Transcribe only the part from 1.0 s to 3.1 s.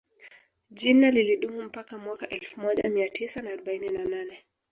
lilidumu mpaka mwaka elfu moja Mia